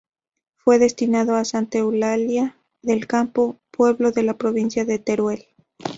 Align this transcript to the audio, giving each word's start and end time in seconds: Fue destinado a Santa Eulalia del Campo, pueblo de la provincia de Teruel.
Fue 0.55 0.79
destinado 0.79 1.35
a 1.35 1.45
Santa 1.45 1.77
Eulalia 1.77 2.57
del 2.81 3.05
Campo, 3.05 3.57
pueblo 3.69 4.11
de 4.11 4.23
la 4.23 4.33
provincia 4.35 4.83
de 4.83 4.97
Teruel. 4.97 5.45